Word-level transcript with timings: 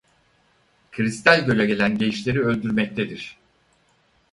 Kristal 0.91 1.45
Göl'e 1.45 1.65
gelen 1.65 1.97
gençleri 1.97 2.41
öldürmektedir. 2.41 3.37